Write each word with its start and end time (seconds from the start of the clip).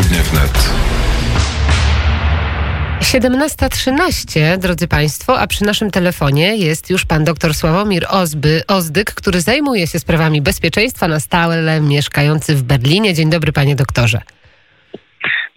Południe 0.00 0.22
wnet. 0.22 0.70
17.13, 3.00 4.58
drodzy 4.58 4.88
Państwo, 4.88 5.40
a 5.40 5.46
przy 5.46 5.64
naszym 5.64 5.90
telefonie 5.90 6.56
jest 6.56 6.90
już 6.90 7.04
pan 7.04 7.24
dr 7.24 7.54
Sławomir 7.54 8.06
Ozby, 8.08 8.62
Ozdyk, 8.68 9.14
który 9.14 9.40
zajmuje 9.40 9.86
się 9.86 9.98
sprawami 9.98 10.42
bezpieczeństwa 10.42 11.08
na 11.08 11.20
stałe, 11.20 11.80
mieszkający 11.80 12.56
w 12.56 12.62
Berlinie. 12.62 13.14
Dzień 13.14 13.30
dobry, 13.30 13.52
panie 13.52 13.76
doktorze. 13.76 14.20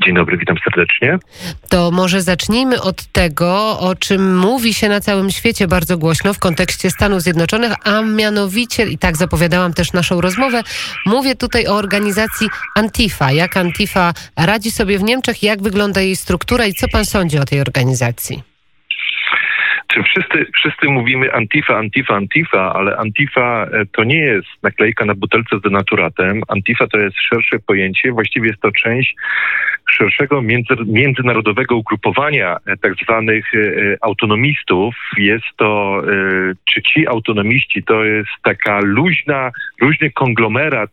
Dzień 0.05 0.15
dobry, 0.15 0.37
witam 0.37 0.55
serdecznie. 0.63 1.17
To 1.69 1.91
może 1.91 2.21
zacznijmy 2.21 2.81
od 2.81 3.05
tego, 3.05 3.79
o 3.79 3.95
czym 3.95 4.37
mówi 4.37 4.73
się 4.73 4.89
na 4.89 4.99
całym 4.99 5.31
świecie 5.31 5.67
bardzo 5.67 5.97
głośno 5.97 6.33
w 6.33 6.39
kontekście 6.39 6.91
Stanów 6.91 7.21
Zjednoczonych, 7.21 7.73
a 7.83 8.01
mianowicie, 8.01 8.85
i 8.85 8.97
tak 8.97 9.17
zapowiadałam 9.17 9.73
też 9.73 9.93
naszą 9.93 10.21
rozmowę, 10.21 10.61
mówię 11.05 11.35
tutaj 11.35 11.67
o 11.67 11.75
organizacji 11.75 12.47
Antifa. 12.75 13.31
Jak 13.31 13.57
Antifa 13.57 14.13
radzi 14.37 14.71
sobie 14.71 14.99
w 14.99 15.03
Niemczech, 15.03 15.43
jak 15.43 15.61
wygląda 15.61 16.01
jej 16.01 16.15
struktura 16.15 16.65
i 16.65 16.73
co 16.73 16.87
pan 16.87 17.05
sądzi 17.05 17.39
o 17.39 17.45
tej 17.45 17.61
organizacji? 17.61 18.52
Czy 19.87 20.03
wszyscy, 20.03 20.45
wszyscy 20.55 20.87
mówimy 20.89 21.33
Antifa, 21.33 21.77
Antifa, 21.77 22.15
Antifa, 22.15 22.73
ale 22.73 22.97
Antifa 22.97 23.65
e, 23.65 23.85
to 23.85 24.03
nie 24.03 24.19
jest 24.19 24.47
naklejka 24.63 25.05
na 25.05 25.15
butelce 25.15 25.59
z 25.59 25.61
denaturatem. 25.61 26.41
Antifa 26.47 26.87
to 26.87 26.97
jest 26.97 27.15
szersze 27.29 27.59
pojęcie, 27.59 28.11
właściwie 28.11 28.47
jest 28.47 28.61
to 28.61 28.71
część 28.71 29.15
szerszego 29.89 30.41
między, 30.41 30.73
międzynarodowego 30.85 31.75
ugrupowania 31.75 32.57
e, 32.65 32.77
tak 32.77 32.93
zwanych 33.03 33.55
e, 33.55 33.59
autonomistów. 34.01 34.95
Jest 35.17 35.45
to, 35.57 36.01
czy 36.65 36.81
ci 36.81 37.07
autonomiści 37.07 37.83
to 37.83 38.03
jest 38.03 38.29
taka 38.43 38.79
luźna, 38.83 39.51
luźny 39.81 40.11
konglomerat 40.11 40.89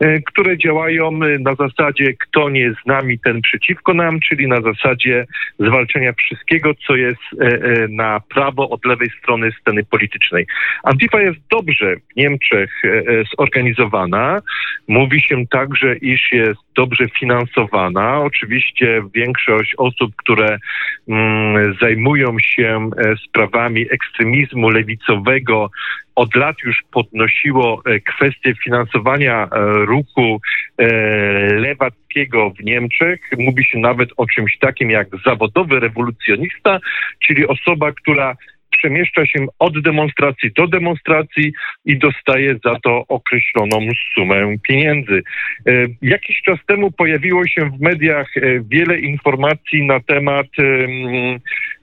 e, 0.00 0.20
które 0.20 0.58
działają 0.58 1.10
na 1.40 1.54
zasadzie 1.54 2.14
kto 2.14 2.50
nie 2.50 2.72
z 2.72 2.86
nami, 2.86 3.18
ten 3.18 3.42
przeciwko 3.42 3.94
nam, 3.94 4.20
czyli 4.20 4.48
na 4.48 4.60
zasadzie 4.60 5.26
zwalczenia 5.58 6.12
wszystkiego, 6.12 6.74
co 6.86 6.96
jest 6.96 7.20
e, 7.40 7.88
na 7.88 8.20
prawo 8.20 8.70
od 8.70 8.84
lewej 8.84 9.10
strony 9.22 9.52
sceny 9.60 9.84
politycznej. 9.84 10.46
Antifa 10.82 11.20
jest 11.20 11.38
dobrze 11.50 11.96
w 11.96 12.16
Niemczech 12.16 12.72
e, 12.84 12.88
e, 12.88 13.02
zorganizowana. 13.38 14.40
Mówi 14.88 15.22
się 15.22 15.46
także, 15.46 15.96
iż 15.96 16.32
jest 16.32 16.66
dobrze 16.76 17.04
finansowana. 17.18 18.20
Oczywiście 18.20 19.02
większość 19.14 19.74
osób, 19.78 20.05
które 20.16 20.58
mm, 21.08 21.74
zajmują 21.80 22.36
się 22.38 22.90
e, 22.96 23.16
sprawami 23.28 23.86
ekstremizmu 23.90 24.68
lewicowego, 24.68 25.70
od 26.14 26.34
lat 26.34 26.56
już 26.64 26.82
podnosiło 26.92 27.82
kwestię 28.06 28.54
finansowania 28.64 29.48
ruchu 29.84 30.40
lewackiego 31.50 32.50
w 32.50 32.64
Niemczech. 32.64 33.20
Mówi 33.38 33.64
się 33.64 33.78
nawet 33.78 34.08
o 34.16 34.26
czymś 34.26 34.58
takim 34.58 34.90
jak 34.90 35.08
zawodowy 35.24 35.80
rewolucjonista, 35.80 36.78
czyli 37.26 37.46
osoba, 37.46 37.92
która 37.92 38.36
przemieszcza 38.70 39.26
się 39.26 39.46
od 39.58 39.82
demonstracji 39.82 40.50
do 40.56 40.66
demonstracji 40.66 41.52
i 41.84 41.98
dostaje 41.98 42.58
za 42.64 42.80
to 42.84 43.04
określoną 43.08 43.88
sumę 44.14 44.56
pieniędzy. 44.62 45.22
E, 45.66 45.72
jakiś 46.02 46.42
czas 46.42 46.58
temu 46.66 46.90
pojawiło 46.90 47.46
się 47.46 47.70
w 47.70 47.80
mediach 47.80 48.36
e, 48.36 48.40
wiele 48.60 48.98
informacji 48.98 49.86
na 49.86 50.00
temat, 50.00 50.46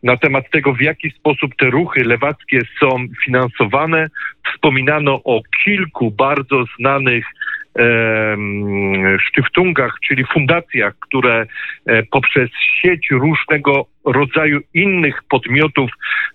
na 0.04 0.18
temat 0.18 0.50
tego, 0.50 0.74
w 0.74 0.82
jaki 0.82 1.12
sposób 1.12 1.56
te 1.56 1.70
ruchy 1.70 2.04
lewackie 2.04 2.60
są 2.80 3.06
finansowane. 3.26 4.10
Wspominano 4.54 5.24
o 5.24 5.42
kilku 5.64 6.12
bardzo 6.12 6.64
znanych 6.80 7.26
sztyftungach, 9.30 9.98
czyli 10.08 10.24
fundacjach, 10.34 10.94
które 11.00 11.46
e, 11.86 12.04
poprzez 12.04 12.50
sieć 12.82 13.08
różnego 13.12 13.86
rodzaju 14.06 14.60
innych 14.74 15.24
podmiotów 15.30 15.92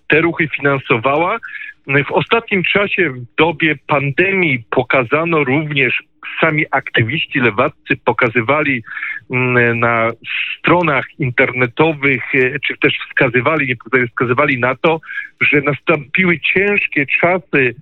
te 0.08 0.20
ruchy 0.20 0.48
finansowała. 0.56 1.38
W 2.06 2.12
ostatnim 2.12 2.62
czasie, 2.62 3.10
w 3.10 3.36
dobie 3.38 3.76
pandemii, 3.86 4.64
pokazano 4.70 5.44
również 5.44 6.02
sami 6.40 6.64
aktywiści 6.70 7.40
lewaccy 7.40 7.96
pokazywali 8.04 8.82
mm, 9.30 9.78
na 9.78 10.10
stronach 10.58 11.06
internetowych, 11.18 12.34
e, 12.34 12.60
czy 12.60 12.78
też 12.80 12.98
wskazywali, 13.08 13.76
nie 13.92 14.06
wskazywali 14.06 14.60
na 14.60 14.74
to, 14.74 15.00
że 15.40 15.60
nastąpiły 15.60 16.40
ciężkie 16.40 17.06
czasy 17.20 17.74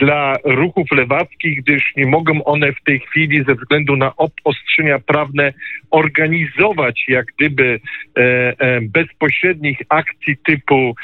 dla 0.00 0.36
ruchów 0.44 0.92
lewackich, 0.92 1.62
gdyż 1.62 1.92
nie 1.96 2.06
mogą 2.06 2.44
one 2.44 2.72
w 2.72 2.82
tej 2.84 3.00
chwili 3.00 3.44
ze 3.44 3.54
względu 3.54 3.96
na 3.96 4.16
obostrzenia 4.16 4.98
prawne 4.98 5.52
organizować 5.90 7.04
jak 7.08 7.26
gdyby 7.38 7.80
e, 8.16 8.20
e, 8.20 8.80
bezpośrednich 8.80 9.78
akcji 9.88 10.36
typu 10.36 10.94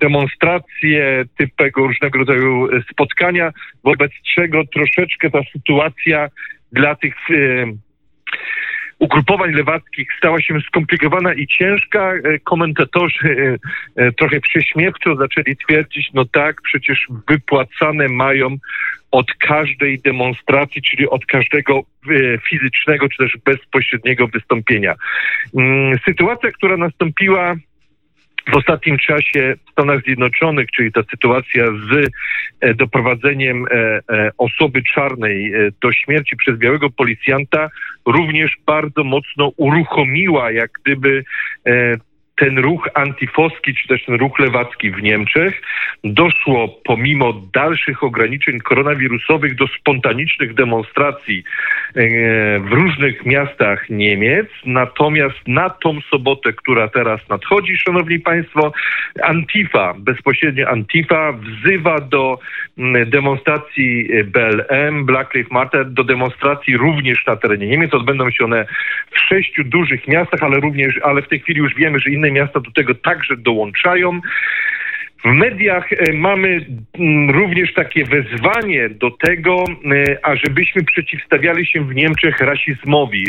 demonstracje, 0.00 1.24
typego 1.36 1.86
różnego 1.86 2.18
rodzaju 2.18 2.68
spotkania, 2.92 3.52
wobec 3.84 4.12
czego 4.34 4.64
troszeczkę 4.66 5.30
ta 5.30 5.40
sytuacja 5.52 6.28
dla 6.72 6.94
tych 6.94 7.14
ugrupowań 8.98 9.52
lewackich 9.52 10.08
stała 10.18 10.40
się 10.40 10.60
skomplikowana 10.60 11.34
i 11.34 11.46
ciężka. 11.46 12.12
E, 12.12 12.38
komentatorzy 12.38 13.58
e, 13.96 14.02
e, 14.02 14.12
trochę 14.12 14.40
prześmiewczo 14.40 15.16
zaczęli 15.16 15.56
twierdzić, 15.56 16.10
no 16.14 16.24
tak, 16.24 16.62
przecież 16.62 17.06
wypłacane 17.28 18.08
mają 18.08 18.56
od 19.10 19.26
każdej 19.34 19.98
demonstracji, 19.98 20.82
czyli 20.82 21.08
od 21.08 21.26
każdego 21.26 21.80
fizycznego 22.48 23.08
czy 23.08 23.16
też 23.18 23.38
bezpośredniego 23.44 24.28
wystąpienia. 24.28 24.94
Mm, 25.56 25.98
sytuacja, 26.04 26.52
która 26.52 26.76
nastąpiła 26.76 27.56
w 28.52 28.56
ostatnim 28.56 28.98
czasie 28.98 29.54
w 29.66 29.70
Stanach 29.70 30.02
Zjednoczonych, 30.02 30.70
czyli 30.70 30.92
ta 30.92 31.00
sytuacja 31.10 31.66
z 31.66 32.10
e, 32.60 32.74
doprowadzeniem 32.74 33.66
e, 33.66 34.00
e, 34.10 34.30
osoby 34.38 34.82
czarnej 34.94 35.52
do 35.82 35.92
śmierci 35.92 36.36
przez 36.36 36.58
białego 36.58 36.90
policjanta, 36.90 37.70
również 38.06 38.56
bardzo 38.66 39.04
mocno 39.04 39.52
uruchomiła 39.56 40.50
jak 40.50 40.70
gdyby 40.84 41.24
ten 42.36 42.58
ruch 42.58 42.88
antifowski, 42.94 43.74
czy 43.74 43.88
też 43.88 44.04
ten 44.04 44.14
ruch 44.14 44.38
lewacki 44.38 44.90
w 44.90 45.02
Niemczech 45.02 45.62
doszło 46.04 46.68
pomimo 46.84 47.32
dalszych 47.32 48.04
ograniczeń 48.04 48.58
koronawirusowych 48.58 49.54
do 49.54 49.66
spontanicznych 49.66 50.54
demonstracji 50.54 51.44
e, 51.94 52.02
w 52.60 52.72
różnych 52.72 53.26
miastach 53.26 53.90
Niemiec. 53.90 54.46
Natomiast 54.66 55.36
na 55.46 55.70
tą 55.70 56.00
sobotę, 56.00 56.52
która 56.52 56.88
teraz 56.88 57.28
nadchodzi, 57.28 57.76
szanowni 57.76 58.18
państwo, 58.18 58.72
Antifa, 59.22 59.94
bezpośrednio 59.98 60.68
Antifa 60.68 61.32
wzywa 61.32 62.00
do 62.00 62.38
demonstracji 63.06 64.08
BLM, 64.24 65.06
Black 65.06 65.34
Lives 65.34 65.52
Matter, 65.52 65.90
do 65.90 66.04
demonstracji 66.04 66.76
również 66.76 67.26
na 67.26 67.36
terenie 67.36 67.66
Niemiec. 67.66 67.94
Odbędą 67.94 68.30
się 68.30 68.44
one 68.44 68.66
w 69.10 69.20
sześciu 69.20 69.64
dużych 69.64 70.08
miastach, 70.08 70.42
ale 70.42 70.60
również, 70.60 70.98
ale 71.02 71.22
w 71.22 71.28
tej 71.28 71.40
chwili 71.40 71.58
już 71.58 71.74
wiemy, 71.74 71.98
że 71.98 72.10
inne 72.10 72.25
inne 72.26 72.40
miasta 72.40 72.60
do 72.60 72.70
tego 72.70 72.94
także 72.94 73.36
dołączają. 73.36 74.20
W 75.24 75.28
mediach 75.28 75.92
e, 75.92 76.12
mamy 76.12 76.66
mm, 76.98 77.30
również 77.30 77.74
takie 77.74 78.04
wezwanie 78.04 78.88
do 78.88 79.10
tego, 79.10 79.64
e, 79.68 80.18
ażebyśmy 80.22 80.84
przeciwstawiali 80.84 81.66
się 81.66 81.84
w 81.84 81.94
Niemczech 81.94 82.40
rasizmowi. 82.40 83.24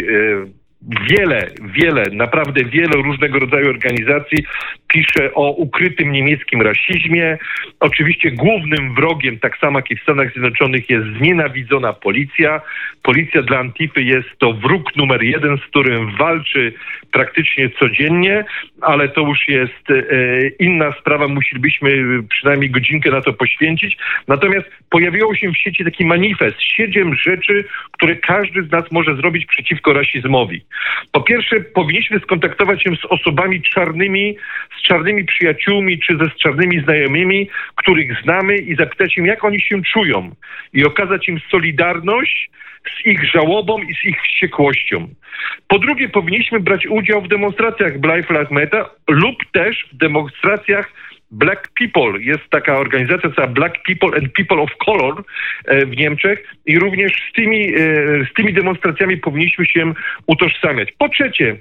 Wiele, 0.82 1.48
wiele, 1.62 2.04
naprawdę 2.12 2.66
wiele 2.66 3.02
różnego 3.04 3.40
rodzaju 3.40 3.70
organizacji 3.70 4.44
pisze 4.88 5.34
o 5.34 5.52
ukrytym 5.52 6.12
niemieckim 6.12 6.62
rasizmie. 6.62 7.38
Oczywiście 7.80 8.32
głównym 8.32 8.96
wrogiem, 8.96 9.40
tak 9.40 9.58
samo 9.58 9.80
jak 9.80 9.92
i 9.92 9.96
w 9.96 10.02
Stanach 10.02 10.32
Zjednoczonych, 10.32 10.90
jest 10.90 11.06
znienawidzona 11.18 11.94
policja. 11.94 12.62
Policja 13.04 13.42
dla 13.42 13.60
Antify 13.60 14.02
jest 14.02 14.30
to 14.40 14.54
wróg 14.54 14.96
numer 14.96 15.24
jeden, 15.24 15.58
z 15.58 15.62
którym 15.62 16.16
walczy 16.16 16.74
praktycznie 17.12 17.70
codziennie, 17.70 18.46
ale 18.82 19.10
to 19.10 19.22
już 19.22 19.48
jest 19.48 19.90
e, 19.90 20.04
inna 20.60 20.92
sprawa. 21.00 21.28
Musielibyśmy 21.28 21.90
przynajmniej 22.30 22.70
godzinkę 22.70 23.12
na 23.12 23.22
to 23.22 23.34
poświęcić. 23.34 23.98
Natomiast 24.28 24.68
pojawiło 24.90 25.36
się 25.36 25.52
w 25.52 25.58
sieci 25.58 25.86
taki 25.86 26.06
manifest, 26.06 26.62
siedem 26.62 27.16
rzeczy, 27.16 27.64
które 27.92 28.16
każdy 28.16 28.64
z 28.64 28.72
nas 28.72 28.92
może 28.92 29.16
zrobić 29.16 29.46
przeciwko 29.46 29.94
rasizmowi. 29.94 30.67
Po 31.12 31.22
pierwsze, 31.22 31.60
powinniśmy 31.60 32.20
skontaktować 32.20 32.84
się 32.84 32.96
z 32.96 33.06
osobami 33.06 33.62
czarnymi, 33.62 34.38
z 34.80 34.82
czarnymi 34.82 35.26
przyjaciółmi 35.26 36.00
czy 36.00 36.18
ze 36.18 36.26
z 36.26 36.36
czarnymi 36.38 36.82
znajomymi, 36.82 37.50
których 37.76 38.22
znamy 38.22 38.58
i 38.58 38.76
zapytać 38.76 39.18
im, 39.18 39.26
jak 39.26 39.44
oni 39.44 39.62
się 39.62 39.82
czują 39.84 40.32
i 40.74 40.86
okazać 40.86 41.28
im 41.28 41.40
solidarność 41.52 42.50
z 42.96 43.06
ich 43.06 43.32
żałobą 43.32 43.82
i 43.82 43.96
z 43.96 44.06
ich 44.06 44.22
wściekłością. 44.22 45.08
Po 45.68 45.80
drugie, 45.80 46.10
powinniśmy 46.10 46.60
brać 46.60 46.88
udział 46.88 47.22
w 47.22 47.28
demonstracjach 47.28 48.00
Black 48.00 48.30
Lives 48.30 48.52
Matter 48.52 48.86
lub 49.10 49.36
też 49.52 49.88
w 49.94 49.98
demonstracjach 49.98 50.92
Black 51.32 51.70
People. 51.80 52.22
Jest 52.22 52.50
taka 52.50 52.78
organizacja, 52.78 53.30
nazywa 53.30 53.48
Black 53.48 53.76
People 53.84 54.18
and 54.18 54.34
People 54.34 54.62
of 54.62 54.70
Color 54.86 55.24
e, 55.66 55.86
w 55.86 55.98
Niemczech 55.98 56.54
i 56.66 56.80
również 56.80 57.12
z 57.30 57.34
tymi, 57.34 57.74
e, 57.74 57.78
z 58.32 58.34
tymi 58.36 58.54
demonstracjami 58.54 59.18
powinniśmy 59.18 59.66
się 59.66 59.94
utożsamiać. 60.28 60.92
Po 60.98 61.10
trzecie, 61.10 61.58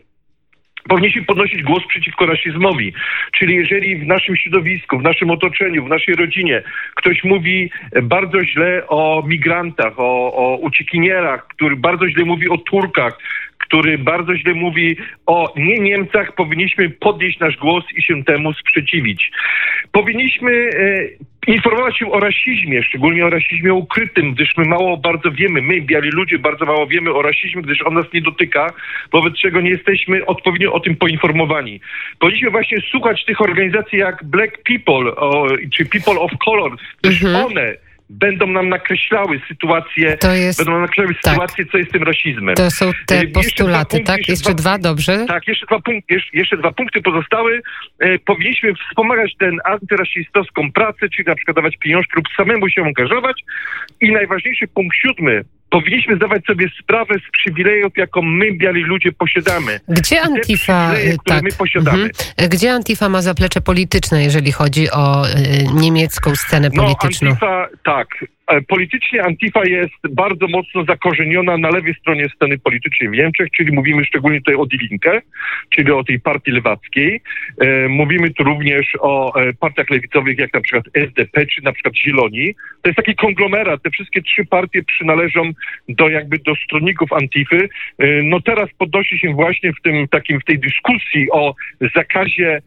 powinniśmy 0.88 1.24
podnosić 1.24 1.62
głos 1.62 1.82
przeciwko 1.88 2.26
rasizmowi. 2.26 2.92
Czyli 3.38 3.54
jeżeli 3.54 3.96
w 3.96 4.06
naszym 4.06 4.36
środowisku, 4.36 4.98
w 4.98 5.02
naszym 5.02 5.30
otoczeniu, 5.30 5.84
w 5.84 5.88
naszej 5.88 6.14
rodzinie 6.14 6.62
ktoś 6.94 7.24
mówi 7.24 7.70
bardzo 8.02 8.44
źle 8.44 8.86
o 8.88 9.24
migrantach, 9.26 9.92
o, 9.96 10.32
o 10.34 10.56
uciekinierach, 10.56 11.46
który 11.46 11.76
bardzo 11.76 12.08
źle 12.08 12.24
mówi 12.24 12.48
o 12.48 12.58
Turkach, 12.58 13.19
który 13.68 13.98
bardzo 13.98 14.36
źle 14.36 14.54
mówi 14.54 14.96
o 15.26 15.52
nie 15.56 15.78
Niemcach, 15.78 16.34
powinniśmy 16.34 16.90
podnieść 16.90 17.38
nasz 17.38 17.56
głos 17.56 17.84
i 17.96 18.02
się 18.02 18.24
temu 18.24 18.52
sprzeciwić. 18.52 19.30
Powinniśmy 19.92 20.52
e, 20.52 21.52
informować 21.52 21.98
się 21.98 22.12
o 22.12 22.20
rasizmie, 22.20 22.82
szczególnie 22.82 23.26
o 23.26 23.30
rasizmie 23.30 23.74
ukrytym, 23.74 24.34
gdyż 24.34 24.56
my 24.56 24.64
mało 24.64 24.96
bardzo 24.96 25.30
wiemy, 25.30 25.62
my, 25.62 25.80
biali 25.80 26.10
ludzie, 26.10 26.38
bardzo 26.38 26.64
mało 26.64 26.86
wiemy 26.86 27.12
o 27.12 27.22
rasizmie, 27.22 27.62
gdyż 27.62 27.82
on 27.82 27.94
nas 27.94 28.06
nie 28.12 28.20
dotyka, 28.20 28.72
wobec 29.12 29.34
czego 29.34 29.60
nie 29.60 29.70
jesteśmy 29.70 30.26
odpowiednio 30.26 30.72
o 30.72 30.80
tym 30.80 30.96
poinformowani. 30.96 31.80
Powinniśmy 32.19 32.50
właśnie 32.50 32.78
słuchać 32.90 33.24
tych 33.24 33.40
organizacji 33.40 33.98
jak 33.98 34.24
Black 34.24 34.58
People 34.62 35.16
o, 35.16 35.46
czy 35.76 35.86
People 35.86 36.20
of 36.20 36.30
Color, 36.44 36.72
gdyż 37.02 37.24
Mhm. 37.24 37.44
one 37.46 37.85
będą 38.11 38.47
nam 38.47 38.69
nakreślały 38.69 39.41
sytuację, 39.49 40.17
To 40.17 40.32
jest- 40.35 40.58
będą 40.58 40.73
nam 40.73 40.81
nakreślały 40.81 41.14
tak. 41.14 41.32
sytuację, 41.32 41.67
co 41.67 41.79
jest 41.79 41.93
tym 41.93 42.03
rasizmem. 42.03 42.55
To 42.55 42.70
są 42.70 42.91
te 43.06 43.26
postulaty, 43.26 43.91
punkty, 43.97 44.06
tak? 44.12 44.19
jeszcze 44.19 44.32
Jeszcze 44.32 44.55
dwa- 44.55 44.79
dwa, 44.79 44.88
dobrze? 44.88 45.25
Tak, 45.29 45.49
jeszcze 45.49 45.67
dwa, 45.67 45.81
punkty, 45.81 46.14
jeszcze, 46.14 46.31
jeszcze 46.37 46.56
dwa 46.56 46.73
punkty 46.73 47.03
pozostały. 47.03 47.62
E, 47.99 48.19
powinniśmy 48.19 48.73
wspomagać 48.88 49.37
tę 49.38 49.50
antyrasistowską 49.64 50.73
pracę, 50.73 51.08
czyli 51.08 51.26
na 51.26 51.35
przykład 51.35 51.56
dawać 51.56 51.76
pieniążki 51.76 52.12
lub 52.17 52.25
samemu 52.37 52.69
się 52.69 52.82
angażować. 52.82 53.41
I 54.00 54.12
najważniejszy 54.12 54.69
punkt 54.69 54.97
siódmy. 54.97 55.44
Powinniśmy 55.70 56.16
zdawać 56.16 56.44
sobie 56.46 56.66
sprawę 56.82 57.14
z 57.28 57.30
przywilejów, 57.32 57.92
jaką 57.96 58.22
my, 58.22 58.52
biali 58.52 58.82
ludzie, 58.82 59.12
posiadamy. 59.12 59.80
Gdzie 59.88 60.20
Antifa, 60.22 60.92
tak, 61.24 61.42
my 61.42 61.50
posiadamy. 61.58 62.02
mhm. 62.02 62.48
gdzie 62.50 62.72
Antifa 62.72 63.08
ma 63.08 63.22
zaplecze 63.22 63.60
polityczne, 63.60 64.22
jeżeli 64.24 64.52
chodzi 64.52 64.90
o 64.90 65.26
y, 65.28 65.32
niemiecką 65.74 66.36
scenę 66.36 66.70
No, 66.74 66.82
polityczną? 66.82 67.28
Antifa, 67.30 67.68
tak. 67.84 68.08
E, 68.46 68.62
Politycznie 68.62 69.25
Antifa 69.25 69.60
jest 69.64 69.94
bardzo 70.10 70.46
mocno 70.48 70.84
zakorzeniona 70.84 71.58
na 71.58 71.70
lewej 71.70 71.94
stronie 71.94 72.28
sceny 72.28 72.58
politycznej 72.58 73.08
w 73.08 73.12
Niemczech, 73.12 73.48
czyli 73.50 73.72
mówimy 73.72 74.04
szczególnie 74.04 74.38
tutaj 74.38 74.54
o 74.54 74.66
Die 74.66 74.78
Linke, 74.78 75.22
czyli 75.70 75.93
o 75.93 76.04
tej 76.04 76.20
partii 76.20 76.50
lewackiej. 76.50 77.20
E, 77.60 77.88
Mówimy 77.88 78.31
tu 78.31 78.44
również 78.44 78.87
o 79.00 79.40
e, 79.40 79.52
partiach 79.52 79.90
lewicowych, 79.90 80.38
jak 80.38 80.54
na 80.54 80.60
przykład 80.60 80.84
SDP, 80.94 81.46
czy 81.46 81.62
na 81.62 81.72
przykład 81.72 81.96
Zieloni. 81.96 82.54
To 82.82 82.88
jest 82.88 82.96
taki 82.96 83.14
konglomerat. 83.14 83.82
Te 83.82 83.90
wszystkie 83.90 84.22
trzy 84.22 84.44
partie 84.44 84.82
przynależą 84.82 85.50
do 85.88 86.08
jakby 86.08 86.38
do 86.38 86.54
stronników 86.54 87.12
Antify. 87.12 87.69
No 88.22 88.40
teraz 88.40 88.70
podnosi 88.78 89.19
się 89.19 89.32
właśnie 89.32 89.72
w 89.72 89.82
tym 89.82 90.08
takim, 90.08 90.40
w 90.40 90.44
tej 90.44 90.58
dyskusji 90.58 91.31
o 91.32 91.54
zakazie 91.94 92.62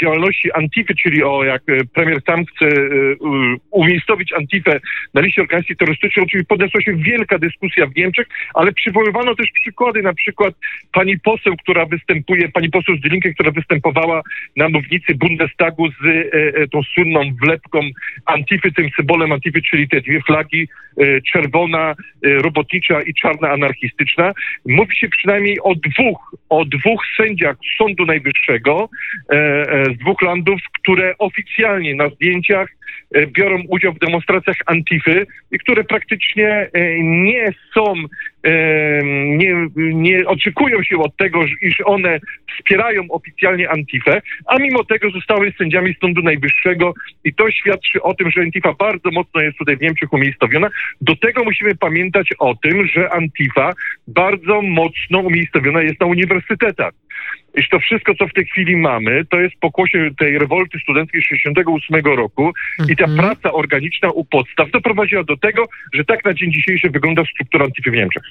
działalności 0.00 0.52
Antify, 0.52 0.94
czyli 0.94 1.22
o 1.22 1.44
jak 1.44 1.62
e, 1.68 1.84
premier 1.94 2.22
Trump 2.22 2.50
chce 2.50 2.66
e, 2.66 2.80
umiejscowić 3.70 4.32
Antifę 4.32 4.80
na 5.14 5.20
liście 5.20 5.42
organizacji 5.42 5.76
terrorystycznych, 5.76 6.24
oczywiście 6.24 6.48
podniosła 6.48 6.80
się 6.82 6.92
wielka 6.96 7.38
dyskusja 7.38 7.86
w 7.86 7.96
Niemczech, 7.96 8.26
ale 8.54 8.72
przywoływano 8.72 9.34
też 9.34 9.46
przykłady, 9.60 10.02
na 10.02 10.14
przykład 10.14 10.54
pani 10.92 11.18
poseł, 11.18 11.56
która 11.56 11.86
występuje, 11.86 12.48
pani 12.48 12.70
poseł 12.70 12.96
z 12.96 13.00
Dylinkę, 13.00 13.34
która 13.34 13.50
występowała 13.50 14.22
na 14.56 14.68
mównicy 14.68 15.14
Bundestagu 15.14 15.88
z 15.88 16.04
e, 16.04 16.62
e, 16.62 16.68
tą 16.68 16.82
słynną 16.82 17.20
wlepką 17.42 17.80
Antify, 18.26 18.72
tym 18.72 18.88
symbolem 18.96 19.32
Antify, 19.32 19.62
czyli 19.62 19.88
te 19.88 20.00
dwie 20.00 20.20
flagi, 20.20 20.62
e, 20.62 20.85
czerwona 21.32 21.90
e, 21.90 21.94
robotnicza 22.22 23.02
i 23.02 23.14
czarna 23.14 23.50
anarchistyczna. 23.50 24.32
Mówi 24.66 24.96
się 24.96 25.08
przynajmniej 25.08 25.60
o 25.62 25.74
dwóch, 25.74 26.34
o 26.48 26.64
dwóch 26.64 27.02
sędziach 27.16 27.56
Sądu 27.78 28.06
Najwyższego, 28.06 28.88
e, 29.30 29.34
e, 29.34 29.84
z 29.84 29.98
dwóch 29.98 30.22
landów, 30.22 30.60
które 30.80 31.14
oficjalnie 31.18 31.94
na 31.94 32.08
zdjęciach 32.08 32.68
e, 33.14 33.26
biorą 33.26 33.62
udział 33.68 33.92
w 33.92 33.98
demonstracjach 33.98 34.56
Antify 34.66 35.26
i 35.52 35.58
które 35.58 35.84
praktycznie 35.84 36.70
nie 37.00 37.52
są, 37.74 37.94
nie, 39.14 39.66
nie 39.76 40.26
oczekują 40.26 40.82
się 40.82 40.98
od 40.98 41.16
tego, 41.16 41.44
iż 41.62 41.80
one 41.84 42.20
wspierają 42.58 43.02
oficjalnie 43.08 43.70
Antifę, 43.70 44.22
a 44.46 44.58
mimo 44.58 44.84
tego 44.84 45.10
zostały 45.10 45.52
sędziami 45.58 45.94
Sądu 46.00 46.22
Najwyższego 46.22 46.94
i 47.24 47.34
to 47.34 47.50
świadczy 47.50 48.02
o 48.02 48.14
tym, 48.14 48.30
że 48.30 48.40
Antifa 48.40 48.72
bardzo 48.72 49.10
mocno 49.10 49.40
jest 49.40 49.58
tutaj 49.58 49.76
w 49.76 49.80
Niemczech 49.80 50.12
umiejscowiona. 50.12 50.68
Do 51.00 51.16
tego 51.16 51.44
musimy 51.44 51.74
pamiętać 51.74 52.28
o 52.38 52.54
tym, 52.54 52.86
że 52.86 53.12
Antifa 53.12 53.72
bardzo 54.08 54.62
mocno 54.62 55.18
umiejscowiona 55.18 55.82
jest 55.82 56.00
na 56.00 56.06
uniwersytetach. 56.06 56.92
Iż 57.56 57.68
to 57.68 57.78
wszystko, 57.78 58.14
co 58.14 58.28
w 58.28 58.32
tej 58.32 58.44
chwili 58.46 58.76
mamy, 58.76 59.24
to 59.24 59.40
jest 59.40 59.54
pokłosie 59.60 60.10
tej 60.18 60.38
rewolty 60.38 60.78
studenckiej 60.78 61.22
68 61.22 62.06
roku 62.16 62.52
i 62.88 62.96
ta 62.96 63.04
Mhm. 63.04 63.18
praca 63.18 63.52
organiczna 63.52 64.10
u 64.10 64.24
podstaw 64.24 64.70
doprowadziła 64.70 65.24
do 65.24 65.36
tego, 65.36 65.64
że 65.92 66.04
tak 66.04 66.24
na 66.24 66.34
dzień 66.34 66.52
dzisiejszy 66.52 66.90
wygląda 66.90 67.22
struktura 67.34 67.64
Antify 67.64 67.90
w 67.90 67.94
Niemczech. 67.94 68.22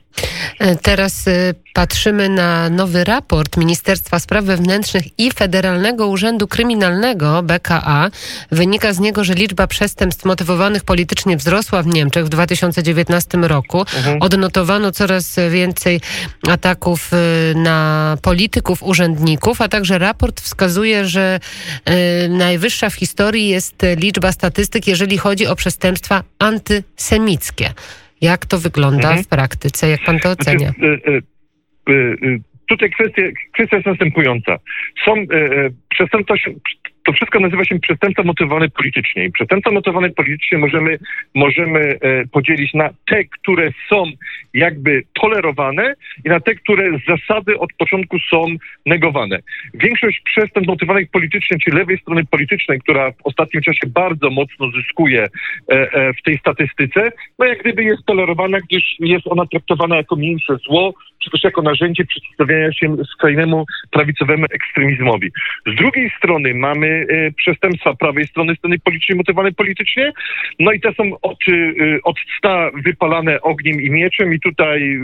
E, 0.59 0.75
Teraz 0.75 1.27
y, 1.27 1.31
patrzymy 1.73 2.29
na 2.29 2.69
nowy 2.69 3.03
raport 3.03 3.57
Ministerstwa 3.57 4.19
Spraw 4.19 4.45
Wewnętrznych 4.45 5.19
i 5.19 5.31
Federalnego 5.31 6.07
Urzędu 6.07 6.47
Kryminalnego 6.47 7.43
BKA. 7.43 8.09
Wynika 8.51 8.93
z 8.93 8.99
niego, 8.99 9.23
że 9.23 9.33
liczba 9.33 9.67
przestępstw 9.67 10.25
motywowanych 10.25 10.83
politycznie 10.83 11.38
wzrosła 11.38 11.83
w 11.83 11.88
Niemczech 11.88 12.25
w 12.25 12.29
2019 12.29 13.38
roku. 13.38 13.79
Mhm. 13.79 14.17
Odnotowano 14.21 14.91
coraz 14.91 15.39
więcej 15.51 15.99
ataków 16.49 17.11
y, 17.13 17.55
na 17.55 18.17
polityków, 18.21 18.75
urzędników, 18.83 19.62
a 19.62 19.68
także 19.68 19.98
raport 20.00 20.42
wskazuje, 20.42 21.06
że 21.06 21.39
y, 22.25 22.30
najwyższa 22.30 22.89
w 22.89 22.94
historii 22.95 23.50
jest 23.50 23.86
liczba 23.98 24.31
statystyk, 24.31 24.88
jeżeli 24.88 25.18
chodzi 25.18 25.48
o 25.48 25.56
przestępstwa 25.56 26.24
antysemickie. 26.39 27.74
Jak 28.22 28.45
to 28.45 28.57
wygląda 28.60 29.08
Mhm. 29.08 29.24
w 29.24 29.27
praktyce? 29.27 29.89
Jak 29.89 30.03
pan 30.05 30.20
to 30.20 30.29
ocenia? 30.29 30.72
Znaczy, 30.72 31.01
e, 31.08 31.12
e, 31.12 31.17
e, 31.94 31.94
e, 32.34 32.38
tutaj 32.70 32.89
kwestia, 32.91 33.22
kwestia 33.53 33.75
jest 33.75 33.88
następująca. 33.88 34.58
Są 35.05 35.13
e, 35.13 35.24
e, 35.36 35.70
przestępstwa, 35.89 36.36
to 37.05 37.13
wszystko 37.13 37.39
nazywa 37.39 37.65
się 37.65 37.79
przestępstwa 37.79 38.24
motywowane 38.24 38.69
politycznie. 38.69 39.25
I 39.25 39.31
przestępstwa 39.31 39.71
motywowane 39.71 40.09
politycznie 40.09 40.57
możemy, 40.57 41.00
możemy 41.35 41.79
e, 41.79 42.27
podzielić 42.27 42.74
na 42.74 42.89
te, 43.07 43.24
które 43.24 43.69
są 43.89 44.03
jakby 44.53 45.03
tolerowane 45.21 45.93
i 46.25 46.29
na 46.29 46.39
te, 46.39 46.55
które 46.55 47.00
z 47.00 47.05
zasady 47.05 47.59
od 47.59 47.74
początku 47.74 48.19
są 48.19 48.45
negowane. 48.85 49.39
Większość 49.74 50.21
przestępstw 50.25 50.67
motywowanych 50.67 51.12
politycznie, 51.12 51.57
czy 51.59 51.75
lewej 51.75 51.97
strony 51.97 52.25
politycznej, 52.25 52.79
która 52.79 53.12
w 53.12 53.21
ostatnim 53.24 53.63
czasie 53.63 53.88
bardzo 53.88 54.29
mocno 54.29 54.71
zyskuje 54.71 55.21
e, 55.24 55.93
e, 55.93 56.13
w 56.13 56.21
tej 56.21 56.38
statystyce, 56.38 57.12
no 57.39 57.45
jak 57.45 57.59
gdyby 57.59 57.83
jest 57.83 58.05
tolerowana, 58.05 58.57
gdyż 58.59 58.83
jest 59.00 59.27
ona 59.27 59.45
traktowana 59.45 59.95
jako 59.95 60.15
mniejsze 60.15 60.57
zło, 60.57 60.93
czy 61.25 61.32
też 61.32 61.44
jako 61.44 61.62
narzędzie 61.62 62.05
przeciwstawiania 62.05 62.74
się 62.74 62.96
skrajnemu 63.13 63.65
prawicowemu 63.91 64.46
ekstremizmowi. 64.51 65.32
Z 65.65 65.75
drugiej 65.75 66.12
strony 66.17 66.53
mamy 66.53 66.88
e, 67.10 67.32
przestępstwa 67.32 67.96
prawej 67.96 68.27
strony 68.27 68.55
sceny 68.55 68.79
politycznej 68.79 69.17
motywowane 69.17 69.51
politycznie, 69.51 70.12
no 70.60 70.72
i 70.72 70.79
te 70.79 70.94
są 70.94 71.03
od, 71.22 71.38
e, 71.50 71.53
od 72.03 72.15
sta 72.38 72.72
wypalane 72.86 73.41
ogniem 73.41 73.82
i 73.82 73.89
mieczem 73.89 74.34
i 74.34 74.39
tutaj 74.39 74.94
e, 74.94 75.00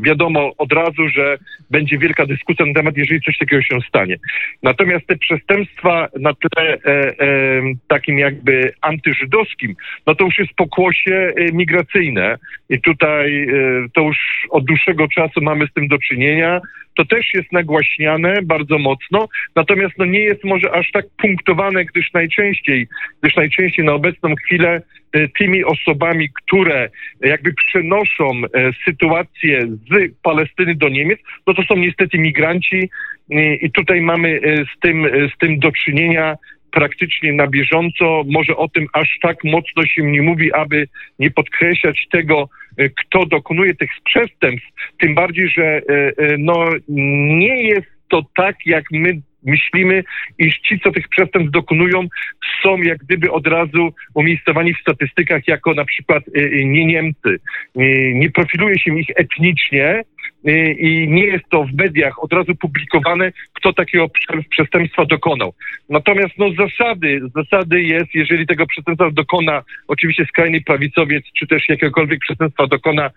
wiadomo 0.00 0.52
od 0.58 0.72
razu, 0.72 1.08
że 1.08 1.38
będzie 1.70 1.98
wielka 1.98 2.26
dyskusja 2.26 2.66
na 2.66 2.74
temat, 2.74 2.96
jeżeli 2.96 3.20
coś 3.20 3.38
takiego 3.38 3.62
się 3.62 3.78
stanie. 3.88 4.16
Natomiast 4.62 5.06
te 5.06 5.16
przestępstwa 5.16 6.08
na 6.20 6.34
tle 6.34 6.64
e, 6.64 6.78
e, 6.84 7.62
takim 7.88 8.18
jakby 8.18 8.72
antyżydowskim, 8.80 9.74
no 10.06 10.14
to 10.14 10.24
już 10.24 10.38
jest 10.38 10.52
pokłosie 10.52 11.32
migracyjne 11.52 12.38
i 12.68 12.80
tutaj 12.80 13.46
to 13.94 14.00
już 14.00 14.18
od 14.50 14.64
dłuższego 14.64 15.08
czasu 15.08 15.37
często 15.38 15.40
mamy 15.40 15.66
z 15.66 15.72
tym 15.72 15.88
do 15.88 15.98
czynienia. 15.98 16.60
To 16.96 17.04
też 17.04 17.34
jest 17.34 17.52
nagłaśniane 17.52 18.34
bardzo 18.42 18.78
mocno, 18.78 19.28
natomiast 19.56 19.94
no 19.98 20.04
nie 20.04 20.20
jest 20.20 20.44
może 20.44 20.72
aż 20.72 20.90
tak 20.92 21.04
punktowane, 21.22 21.84
gdyż 21.84 22.12
najczęściej, 22.12 22.88
gdyż 23.22 23.36
najczęściej 23.36 23.84
na 23.84 23.92
obecną 23.92 24.34
chwilę 24.34 24.82
e, 25.12 25.28
tymi 25.28 25.64
osobami, 25.64 26.28
które 26.42 26.90
jakby 27.20 27.52
przenoszą 27.52 28.24
e, 28.24 28.70
sytuację 28.84 29.66
z 29.66 30.12
Palestyny 30.22 30.74
do 30.74 30.88
Niemiec, 30.88 31.20
no 31.46 31.54
to 31.54 31.62
są 31.62 31.76
niestety 31.76 32.18
migranci 32.18 32.90
e, 33.30 33.54
i 33.54 33.70
tutaj 33.70 34.00
mamy 34.00 34.40
z 34.76 34.80
tym, 34.80 35.06
z 35.34 35.38
tym 35.38 35.58
do 35.58 35.72
czynienia 35.72 36.36
praktycznie 36.70 37.32
na 37.32 37.46
bieżąco. 37.46 38.24
Może 38.26 38.56
o 38.56 38.68
tym 38.68 38.86
aż 38.92 39.18
tak 39.22 39.44
mocno 39.44 39.82
się 39.86 40.02
nie 40.02 40.22
mówi, 40.22 40.52
aby 40.52 40.88
nie 41.18 41.30
podkreślać 41.30 42.06
tego, 42.10 42.48
e, 42.76 42.88
kto 42.88 43.26
dokonuje 43.26 43.74
tych 43.74 43.90
przestępstw. 44.04 44.68
Tym 45.00 45.14
bardziej, 45.14 45.48
że 45.48 45.64
e, 45.64 45.80
e, 45.88 46.36
no, 46.38 46.70
nie 47.38 47.62
jest 47.62 47.88
to 48.08 48.22
tak, 48.36 48.56
jak 48.66 48.84
my 48.92 49.20
myślimy, 49.42 50.04
iż 50.38 50.58
ci, 50.58 50.80
co 50.80 50.90
tych 50.90 51.08
przestępstw 51.08 51.52
dokonują, 51.52 52.06
są 52.62 52.76
jak 52.76 52.98
gdyby 52.98 53.30
od 53.30 53.46
razu 53.46 53.94
umiejscowani 54.14 54.74
w 54.74 54.80
statystykach 54.80 55.48
jako 55.48 55.74
na 55.74 55.84
przykład 55.84 56.24
nie 56.64 56.86
Niemcy. 56.86 57.38
Nie 58.14 58.30
profiluje 58.30 58.78
się 58.78 58.98
ich 58.98 59.08
etnicznie, 59.16 60.02
i 60.78 61.08
nie 61.08 61.24
jest 61.24 61.44
to 61.50 61.64
w 61.64 61.74
mediach 61.74 62.22
od 62.22 62.32
razu 62.32 62.54
publikowane, 62.54 63.32
kto 63.52 63.72
takiego 63.72 64.06
przestępstwa 64.50 65.04
dokonał. 65.04 65.54
Natomiast 65.88 66.38
no, 66.38 66.46
zasady, 66.52 67.20
zasady 67.34 67.82
jest, 67.82 68.14
jeżeli 68.14 68.46
tego 68.46 68.66
przestępstwa 68.66 69.10
dokona 69.10 69.62
oczywiście 69.88 70.24
skrajny 70.24 70.60
prawicowiec, 70.60 71.24
czy 71.38 71.46
też 71.46 71.68
jakiegokolwiek 71.68 72.20
przestępstwa 72.20 72.66
dokona, 72.66 73.10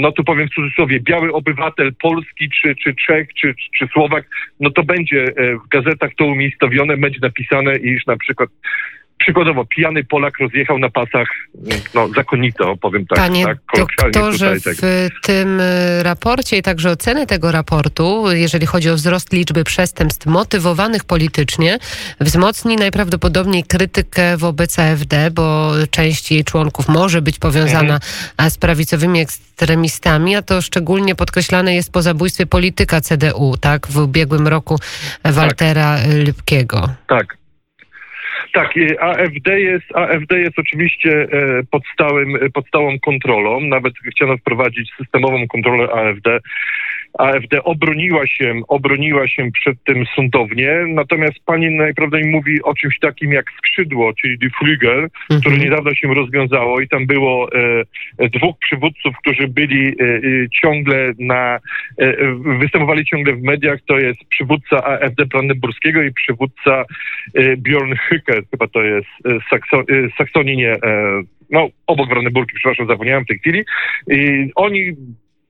no 0.00 0.12
tu 0.12 0.24
powiem 0.24 0.48
w 0.48 0.54
cudzysłowie, 0.54 1.00
biały 1.00 1.32
obywatel 1.32 1.94
Polski, 1.94 2.50
czy, 2.50 2.74
czy 2.74 2.94
Czech, 2.94 3.28
czy, 3.34 3.54
czy 3.78 3.86
Słowak, 3.92 4.28
no 4.60 4.70
to 4.70 4.82
będzie 4.82 5.22
e, 5.22 5.56
w 5.56 5.68
gazetach 5.68 6.10
to 6.16 6.24
umiejscowione, 6.24 6.96
będzie 6.96 7.18
napisane, 7.22 7.76
iż 7.76 8.06
na 8.06 8.16
przykład 8.16 8.50
przykładowo 9.18 9.64
pijany 9.64 10.04
Polak 10.04 10.38
rozjechał 10.40 10.78
na 10.78 10.90
pasach, 10.90 11.28
no 11.94 12.08
zakonito, 12.08 12.76
powiem 12.76 13.06
tak. 13.06 13.18
Panie 13.18 13.44
tak, 13.44 13.58
doktorze, 13.76 14.54
tutaj, 14.56 14.74
tak. 14.74 14.84
w 14.84 15.26
tym 15.26 15.60
e, 15.60 16.02
raporcie 16.02 16.58
i 16.58 16.62
także 16.62 16.90
oceny 16.90 17.26
tego 17.26 17.52
raportu, 17.52 18.24
jeżeli 18.32 18.66
chodzi 18.66 18.90
o 18.90 18.94
wzrost 18.94 19.32
liczby 19.32 19.64
przestępstw 19.64 20.26
motywowanych 20.26 21.04
politycznie, 21.04 21.78
wzmocni 22.20 22.76
najprawdopodobniej 22.76 23.64
krytykę 23.64 24.36
wobec 24.36 24.78
AfD, 24.78 25.30
bo 25.30 25.72
część 25.90 26.32
jej 26.32 26.44
członków 26.44 26.88
może 26.88 27.22
być 27.22 27.38
powiązana 27.38 27.94
mhm. 27.94 28.50
z 28.50 28.58
prawicowymi 28.58 29.20
ekstremistami, 29.20 30.36
a 30.36 30.42
to 30.42 30.62
szczególnie 30.62 31.14
podkreślane 31.14 31.74
jest 31.74 31.92
po 31.92 32.02
zabójstwie 32.02 32.46
polityka 32.46 33.00
CDU, 33.00 33.56
tak, 33.60 33.86
w 33.86 33.96
ubiegłym 33.96 34.48
roku 34.48 34.78
Waltera 35.24 35.96
tak. 35.96 36.06
Lipkiego. 36.14 36.88
Tak. 37.06 37.35
Tak, 38.56 38.74
AFD 39.00 39.60
jest, 39.60 39.84
AFD 39.94 40.38
jest 40.38 40.58
oczywiście 40.58 41.28
e, 41.32 41.62
pod, 41.70 41.82
stałym, 41.94 42.38
pod 42.54 42.66
stałą 42.66 42.98
kontrolą. 42.98 43.60
Nawet 43.60 43.94
chciano 44.10 44.36
wprowadzić 44.36 44.90
systemową 44.98 45.46
kontrolę 45.48 45.88
AFD. 45.92 46.38
AFD 47.18 47.64
obroniła 47.64 48.26
się, 48.26 48.60
obroniła 48.68 49.28
się 49.28 49.52
przed 49.52 49.84
tym 49.84 50.04
sądownie, 50.16 50.84
natomiast 50.88 51.38
pani 51.44 51.70
najprawdopodobniej 51.70 52.32
mówi 52.32 52.62
o 52.62 52.74
czymś 52.74 52.98
takim 52.98 53.32
jak 53.32 53.46
skrzydło, 53.58 54.12
czyli 54.14 54.38
Die 54.38 54.50
Flügel, 54.50 55.02
mhm. 55.02 55.40
które 55.40 55.58
niedawno 55.58 55.94
się 55.94 56.14
rozwiązało 56.14 56.80
i 56.80 56.88
tam 56.88 57.06
było 57.06 57.48
e, 57.52 58.28
dwóch 58.28 58.58
przywódców, 58.58 59.14
którzy 59.18 59.48
byli 59.48 59.88
e, 59.88 60.04
e 60.04 60.20
ciągle 60.62 61.12
na, 61.18 61.58
e, 61.98 62.14
występowali 62.60 63.04
ciągle 63.04 63.32
w 63.32 63.42
mediach, 63.42 63.78
to 63.86 63.98
jest 63.98 64.24
przywódca 64.28 64.84
AFD 64.84 65.26
Brandenburskiego 65.26 66.02
i 66.02 66.12
przywódca 66.12 66.84
e, 67.34 67.56
Bjorn 67.56 67.94
Hücke, 67.94 68.42
chyba 68.50 68.68
to 68.68 68.82
jest 68.82 69.08
e, 69.24 69.38
Sakso, 69.50 69.82
Saksonii, 70.18 70.56
nie, 70.56 70.76
no 71.50 71.68
obok 71.86 72.08
Brandenburgi, 72.08 72.54
przepraszam, 72.54 72.86
zapomniałem 72.86 73.24
w 73.24 73.26
tej 73.26 73.38
chwili. 73.38 73.64
I 74.10 74.50
oni 74.54 74.96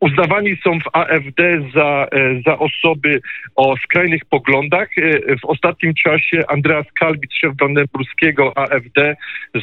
uznawani 0.00 0.56
są 0.64 0.80
w 0.80 0.88
AfD 0.92 1.42
za, 1.74 2.06
e, 2.12 2.42
za 2.46 2.58
osoby 2.58 3.20
o 3.56 3.76
skrajnych 3.76 4.24
poglądach. 4.24 4.88
E, 4.98 5.36
w 5.36 5.44
ostatnim 5.44 5.94
czasie 5.94 6.44
Andreas 6.48 6.86
Kalbit, 7.00 7.34
szef 7.34 7.54
brandenburskiego 7.54 8.52
AfD, 8.58 9.16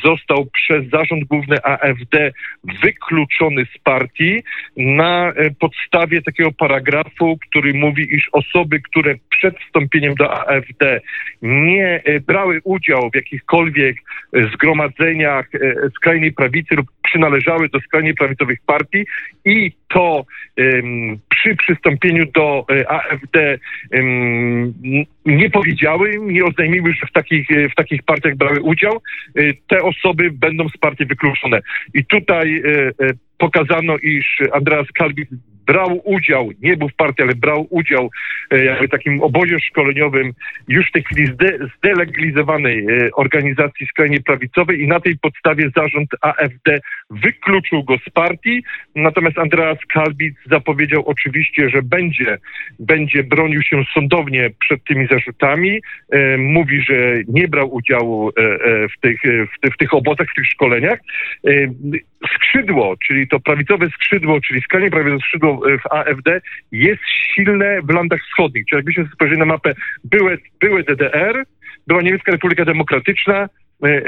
został 0.04 0.46
przez 0.46 0.90
zarząd 0.90 1.24
główny 1.24 1.63
AfD 1.63 2.32
wykluczony 2.84 3.66
z 3.66 3.78
partii 3.84 4.44
na 4.78 5.30
e, 5.30 5.52
podstawie 5.60 6.22
takiego 6.22 6.52
paragrafu, 6.52 7.38
który 7.50 7.74
mówi, 7.74 8.16
iż 8.16 8.30
osoby, 8.32 8.80
które 8.80 9.16
przed 9.30 9.60
wstąpieniem 9.60 10.16
do 10.16 10.48
AfD 10.50 11.02
nie 11.42 12.04
brały 12.28 12.60
udziału 12.63 13.10
w 13.12 13.16
jakichkolwiek 13.16 13.98
zgromadzeniach 14.54 15.50
skrajnej 15.96 16.34
prawicy 16.34 16.75
lub 16.75 16.88
przynależały 17.04 17.70
do 17.70 17.80
skrajnie 17.80 18.13
prawicowych 18.13 18.60
partii 18.66 19.06
i 19.46 19.72
to 19.88 20.23
przy 21.30 21.56
przystąpieniu 21.56 22.25
do 22.25 22.65
e, 22.70 22.92
AfD 22.92 23.58
nie 25.25 25.50
powiedziały, 25.50 26.18
nie 26.22 26.46
oznajmiły, 26.46 26.94
że 26.94 27.08
w 27.08 27.12
takich, 27.12 27.51
e, 27.51 27.70
w 27.70 27.75
takich 27.75 28.03
partiach 28.03 28.36
brały 28.36 28.62
udział, 28.62 29.01
e, 29.36 29.42
te 29.68 29.82
osoby 29.82 30.32
będą 30.32 30.70
z 30.70 30.77
partii 30.77 31.06
wykluczone. 31.06 31.60
I 31.94 32.06
tutaj 32.06 32.63
pokazano, 33.38 33.98
iż 33.98 34.42
Andreas 34.53 34.88
Kalbit 34.94 35.30
brał 35.67 36.01
udział, 36.03 36.50
nie 36.62 36.77
był 36.77 36.89
w 36.89 36.96
partii, 36.96 37.24
ale 37.24 37.36
brał 37.36 37.67
udział 37.70 38.10
e, 38.51 38.65
jakby 38.65 38.88
takim 38.88 39.22
obozie 39.22 39.60
szkoleniowym 39.60 40.34
już 40.67 40.89
w 40.89 40.91
tej 40.91 41.03
chwili 41.03 41.25
zde, 41.25 41.58
zdelegalizowanej 41.77 42.79
e, 42.79 43.10
organizacji 43.15 43.88
skrajnie 43.88 44.22
prawicowej 44.22 44.82
i 44.82 44.88
na 44.88 45.00
tej 45.00 45.17
podstawie 45.17 45.70
zarząd 45.75 46.10
AfD 46.22 46.79
wykluczył 47.10 47.84
go 47.84 47.98
z 47.98 48.10
partii. 48.10 48.63
Natomiast 48.96 49.38
Andreas 49.38 49.77
Kalbic 49.93 50.36
zapowiedział 50.51 51.03
oczywiście, 51.05 51.70
że 51.70 51.82
będzie, 51.82 52.38
będzie 52.79 53.24
bronił 53.24 53.62
się 53.62 53.84
sądownie 53.93 54.50
przed 54.60 54.84
tymi 54.84 55.08
zarzutami. 55.08 55.82
E, 56.12 56.38
mówi, 56.38 56.82
że 56.82 56.96
nie 57.27 57.48
brał 57.48 57.74
udziału 57.74 58.32
w 58.96 59.00
tych, 59.01 59.22
w, 59.55 59.60
tych, 59.60 59.74
w 59.74 59.77
tych 59.77 59.93
obozach, 59.93 60.27
w 60.32 60.36
tych 60.36 60.48
szkoleniach. 60.48 61.00
Skrzydło, 62.36 62.96
czyli 63.08 63.27
to 63.27 63.39
prawicowe 63.39 63.89
skrzydło, 63.89 64.41
czyli 64.41 64.62
skrajnie 64.62 64.91
prawicowe 64.91 65.20
skrzydło 65.20 65.53
w 65.62 65.92
AfD 65.92 66.42
jest 66.72 67.04
silne 67.36 67.82
w 67.82 67.90
landach 67.90 68.20
wschodnich. 68.22 68.66
Czyli 68.66 68.78
jakbyśmy 68.78 69.08
spojrzeli 69.14 69.40
na 69.40 69.46
mapę, 69.46 69.74
były, 70.04 70.38
były 70.60 70.84
DDR, 70.84 71.44
była 71.88 72.02
Niemiecka 72.02 72.32
Republika 72.32 72.66
Demokratyczna, 72.66 73.50
E, 73.84 73.88
e, 73.88 74.02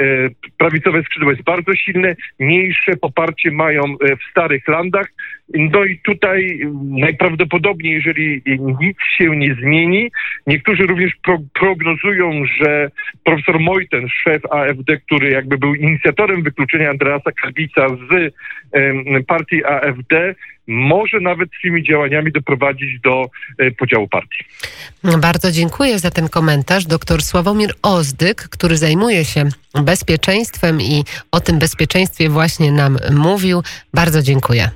prawicowe 0.58 1.02
skrzydło 1.02 1.30
jest 1.30 1.42
bardzo 1.42 1.74
silne, 1.74 2.16
mniejsze 2.38 2.96
poparcie 2.96 3.50
mają 3.50 3.82
e, 3.84 4.16
w 4.16 4.30
starych 4.30 4.68
landach. 4.68 5.06
No 5.54 5.84
i 5.84 5.98
tutaj 5.98 6.60
najprawdopodobniej, 6.84 7.94
jeżeli 7.94 8.42
nic 8.80 8.96
się 9.18 9.36
nie 9.36 9.54
zmieni, 9.54 10.10
niektórzy 10.46 10.82
również 10.82 11.12
pro, 11.22 11.38
prognozują, 11.54 12.44
że 12.60 12.90
profesor 13.24 13.60
Mojten, 13.60 14.08
szef 14.08 14.42
AfD, 14.50 14.96
który 15.06 15.30
jakby 15.30 15.58
był 15.58 15.74
inicjatorem 15.74 16.42
wykluczenia 16.42 16.90
Andreasa 16.90 17.32
Kalbica 17.32 17.86
z 17.88 18.34
partii 19.26 19.64
AfD, 19.64 20.34
może 20.66 21.20
nawet 21.20 21.48
tymi 21.62 21.82
działaniami 21.82 22.32
doprowadzić 22.32 23.00
do 23.00 23.26
podziału 23.78 24.08
partii. 24.08 24.44
Bardzo 25.20 25.52
dziękuję 25.52 25.98
za 25.98 26.10
ten 26.10 26.28
komentarz. 26.28 26.86
Doktor 26.86 27.22
Sławomir 27.22 27.70
Ozdyk, 27.82 28.36
który 28.36 28.76
zajmuje 28.76 29.24
się 29.24 29.44
bezpieczeństwem 29.84 30.80
i 30.80 31.04
o 31.32 31.40
tym 31.40 31.58
bezpieczeństwie 31.58 32.28
właśnie 32.28 32.72
nam 32.72 32.98
mówił. 33.12 33.62
Bardzo 33.94 34.22
dziękuję. 34.22 34.70